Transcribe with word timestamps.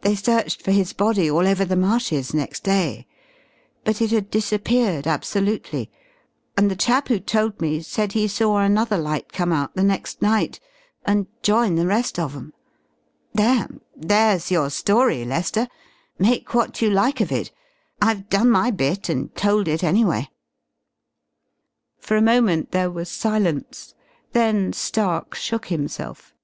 They 0.00 0.16
searched 0.16 0.60
for 0.60 0.72
his 0.72 0.92
body 0.92 1.30
all 1.30 1.46
over 1.46 1.64
the 1.64 1.76
marshes 1.76 2.34
next 2.34 2.64
day, 2.64 3.06
but 3.84 4.02
it 4.02 4.10
had 4.10 4.28
disappeared 4.28 5.06
absolutely, 5.06 5.88
and 6.56 6.68
the 6.68 6.74
chap 6.74 7.06
who 7.06 7.20
told 7.20 7.60
me 7.60 7.80
said 7.80 8.10
he 8.10 8.26
saw 8.26 8.58
another 8.58 8.98
light 8.98 9.32
come 9.32 9.52
out 9.52 9.76
the 9.76 9.84
next 9.84 10.20
night, 10.20 10.58
and 11.06 11.28
join 11.44 11.76
the 11.76 11.86
rest 11.86 12.18
of 12.18 12.34
'em.... 12.34 12.52
There, 13.34 13.68
there's 13.94 14.50
your 14.50 14.68
story, 14.68 15.24
Lester, 15.24 15.68
make 16.18 16.54
what 16.54 16.82
you 16.82 16.90
like 16.90 17.20
of 17.20 17.30
it. 17.30 17.52
I've 18.00 18.28
done 18.28 18.50
my 18.50 18.72
bit 18.72 19.08
and 19.08 19.32
told 19.36 19.68
it 19.68 19.84
anyway." 19.84 20.28
For 22.00 22.16
a 22.16 22.20
moment 22.20 22.72
there 22.72 22.90
was 22.90 23.08
silence. 23.08 23.94
Then 24.32 24.72
Stark 24.72 25.36
shook 25.36 25.66
himself. 25.66 26.34